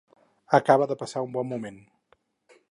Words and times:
Acaba 0.59 0.87
de 0.91 0.97
passar 1.03 1.23
un 1.27 1.37
bon 1.37 1.49
moment. 1.53 1.81